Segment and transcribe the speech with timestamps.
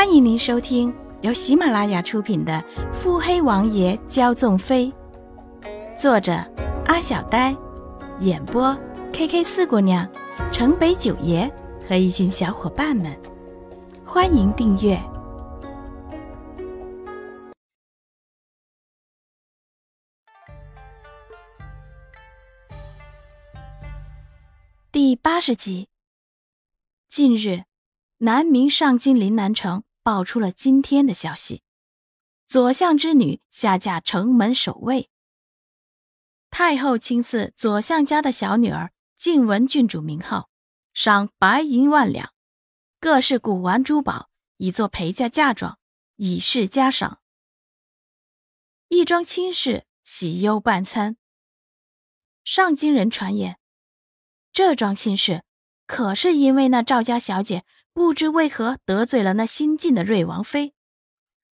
[0.00, 2.54] 欢迎您收听由喜马拉雅出品的
[2.94, 4.90] 《腹黑王爷骄纵妃》，
[5.94, 6.32] 作者
[6.86, 7.54] 阿小呆，
[8.20, 8.74] 演播
[9.12, 10.10] K K 四姑娘、
[10.50, 11.52] 城北九爷
[11.86, 13.14] 和一群小伙伴们。
[14.02, 14.98] 欢迎订阅
[24.90, 25.88] 第八十集。
[27.06, 27.64] 近日。
[28.22, 31.62] 南明上京临南城爆出了今天的消息：
[32.46, 35.10] 左相之女下嫁城门守卫。
[36.50, 40.50] 太后亲赐左相家的小女儿晋文郡主名号，
[40.92, 42.32] 赏白银万两，
[42.98, 45.78] 各式古玩珠宝，以作陪嫁嫁妆，
[46.16, 47.20] 以示嘉赏。
[48.88, 51.16] 一桩亲事，喜忧半参。
[52.42, 53.58] 上京人传言，
[54.50, 55.44] 这桩亲事
[55.86, 57.64] 可是因为那赵家小姐。
[57.92, 60.74] 不知为何得罪了那新晋的瑞王妃，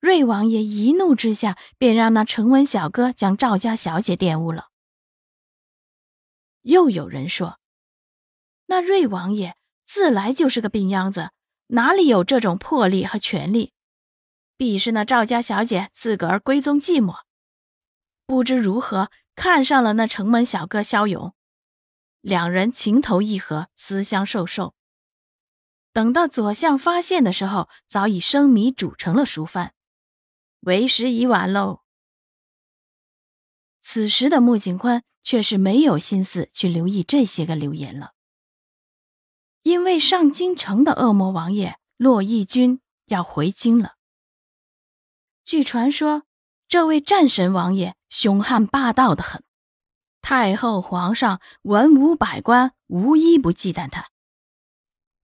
[0.00, 4.68] 瑞王爷一怒之下便让那城门小哥将赵家小姐玷污了。
[6.62, 7.58] 又有人说，
[8.66, 11.30] 那瑞王爷自来就是个病秧子，
[11.68, 13.72] 哪里有这种魄力和权力？
[14.56, 17.20] 必是那赵家小姐自个儿闺宗寂寞，
[18.26, 21.32] 不知如何看上了那城门小哥萧勇，
[22.20, 24.74] 两人情投意合，私相授受。
[25.92, 29.74] 等到左相发现的时候，早已生米煮成了熟饭，
[30.60, 31.80] 为时已晚喽。
[33.80, 38.12] 此时的穆景宽却是没有心思去留意这些个流言了，
[39.62, 43.96] 因为上京城的恶魔王爷骆义军要回京了。
[45.42, 46.24] 据传说，
[46.68, 49.42] 这位战神王爷凶悍霸道的很，
[50.20, 54.10] 太后、皇上、文武百官无一不忌惮他。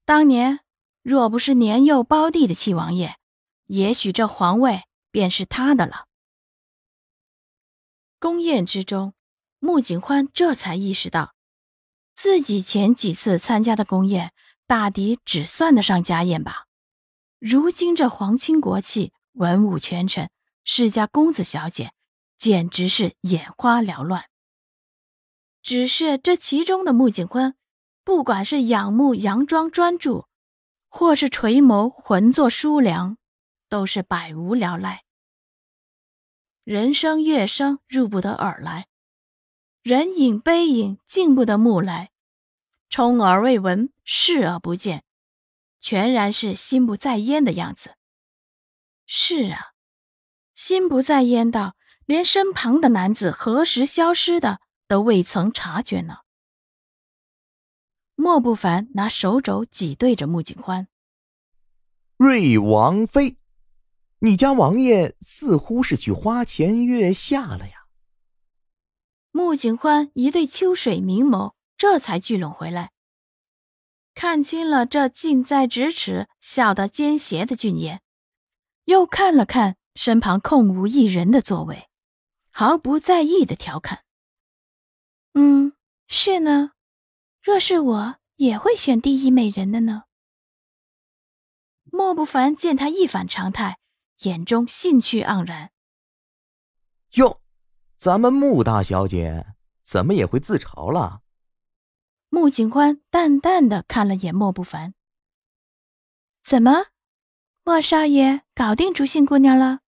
[0.05, 0.61] 当年。
[1.05, 3.19] 若不是年幼胞弟的七王爷，
[3.67, 6.07] 也许这皇位便是他的了。
[8.19, 9.13] 宫宴之中，
[9.59, 11.35] 穆景欢这才意识到，
[12.15, 14.33] 自己前几次参加的宫宴，
[14.67, 16.65] 大抵只算得上家宴吧。
[17.39, 20.31] 如今这皇亲国戚、文武权臣、
[20.65, 21.93] 世家公子小姐，
[22.39, 24.25] 简直是眼花缭乱。
[25.61, 27.55] 只是这其中的穆景欢，
[28.05, 30.27] 不管是仰慕、佯装专注。
[30.97, 33.19] 或是垂眸浑作疏凉，
[33.69, 35.03] 都是百无聊赖。
[36.63, 38.87] 人声乐声入不得耳来，
[39.83, 42.13] 人影悲影进不得目来，
[42.89, 45.03] 充耳未闻，视而不见，
[45.81, 47.97] 全然是心不在焉的样子。
[49.05, 49.73] 是啊，
[50.55, 51.75] 心不在焉到
[52.07, 56.19] 连身旁的男子何时消失的都未曾察觉呢。
[58.17, 60.87] 莫不凡拿手肘挤对着穆景欢，
[62.17, 63.39] 瑞王妃，
[64.21, 67.87] 你家王爷似乎是去花前月下了呀。
[69.33, 72.93] 穆景欢一对秋水明眸这才聚拢回来，
[74.15, 78.01] 看清了这近在咫尺、笑得奸邪的俊颜，
[78.85, 81.89] 又看了看身旁空无一人的座位，
[82.51, 84.05] 毫不在意的调侃
[85.35, 85.73] ：“嗯，
[86.07, 86.71] 是呢。”
[87.45, 90.05] 若是我也会选第一美人的呢。
[91.85, 93.79] 莫不凡见他一反常态，
[94.23, 95.71] 眼中兴趣盎然。
[97.17, 97.43] 哟，
[97.99, 99.45] 咱们穆大小姐
[99.83, 101.21] 怎么也会自嘲了？
[102.31, 104.95] 穆景欢淡淡的看了眼莫不凡。
[106.43, 106.87] 怎么，
[107.63, 109.81] 莫少爷搞定竹信姑娘了？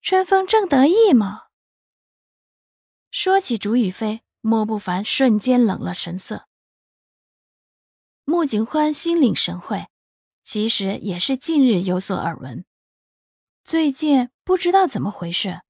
[0.00, 1.48] 春风正得意嘛。
[3.10, 6.48] 说起竹雨飞，莫不凡瞬间冷了神色。
[8.24, 9.88] 穆景欢心领神会，
[10.44, 12.64] 其实也是近日有所耳闻。
[13.64, 15.62] 最近不知道怎么回事，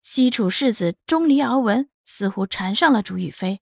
[0.00, 3.60] 西楚世子钟离敖文似乎缠上了朱雨飞。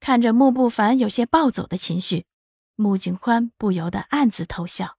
[0.00, 2.26] 看着穆不凡有些暴走的情绪，
[2.74, 4.98] 穆景欢不由得暗自偷笑。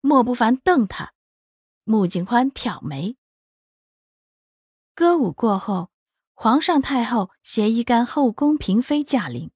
[0.00, 1.12] 莫不凡瞪他，
[1.82, 3.16] 穆景欢挑眉。
[4.94, 5.90] 歌舞过后，
[6.34, 9.50] 皇上太后携一干后宫嫔妃驾临。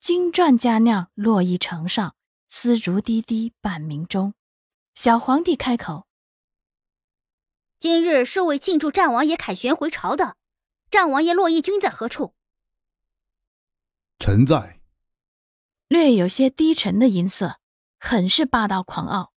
[0.00, 2.16] 金篆佳酿落一城上，
[2.48, 4.32] 丝竹滴滴伴鸣钟。
[4.94, 6.06] 小皇帝开口
[7.78, 10.38] ：“今日是为庆祝战王爷凯旋回朝的，
[10.90, 12.34] 战王爷骆义军在何处？”
[14.18, 14.80] 臣在。
[15.88, 17.60] 略有些低沉的音色，
[17.98, 19.34] 很是霸道狂傲。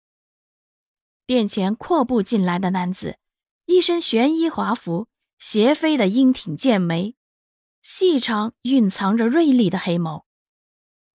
[1.24, 3.18] 殿前阔步进来的男子，
[3.64, 5.08] 一身玄衣华服，
[5.38, 7.16] 斜飞的英挺剑眉，
[7.80, 10.24] 细长蕴藏着锐利的黑眸。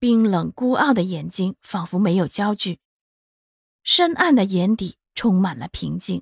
[0.06, 2.80] 冰冷孤傲的眼睛仿佛没有焦距，
[3.81, 6.22] 深暗的眼底充满了平静。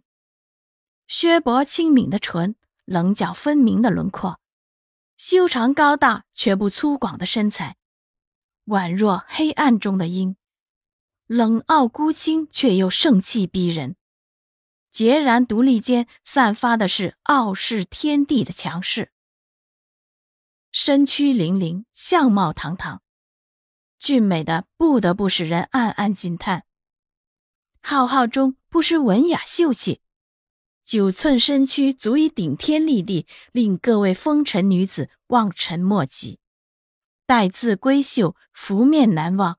[1.05, 4.39] 削薄轻敏的唇，棱角分明的轮廓，
[5.17, 7.75] 修长高大却不粗犷的身材，
[8.67, 10.37] 宛若黑暗中的鹰，
[11.27, 13.97] 冷傲孤清却又盛气逼人。
[14.93, 19.11] 孑然独立间散发的是傲视天地的强势。
[20.71, 23.02] 身躯凛凛，相貌堂堂，
[24.03, 26.65] 俊美的不得不使人暗暗惊叹。
[27.79, 30.01] 浩浩中不失文雅秀气，
[30.81, 36.41] 九寸身躯足以顶天立地，令各位风尘女子望尘莫及。
[37.25, 39.57] 带字闺秀，拂面难忘，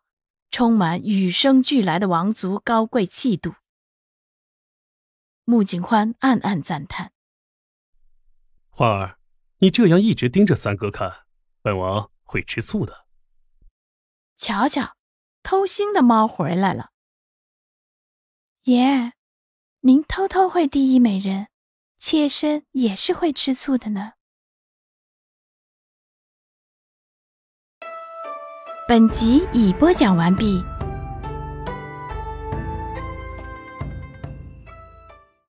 [0.50, 3.54] 充满与生俱来的王族高贵气度。
[5.44, 7.12] 穆景欢暗暗赞叹
[8.68, 9.18] ：“花儿，
[9.60, 11.24] 你这样一直盯着三哥看，
[11.62, 13.03] 本王会吃醋的。”
[14.36, 14.96] 瞧瞧，
[15.42, 16.90] 偷腥的猫回来了。
[18.64, 19.12] 爷，
[19.80, 21.48] 您偷偷会第一美人，
[21.98, 24.12] 妾身也是会吃醋的呢。
[28.88, 30.62] 本集已播讲完毕。